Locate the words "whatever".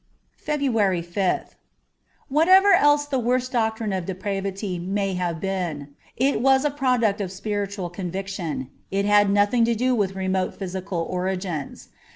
2.29-2.73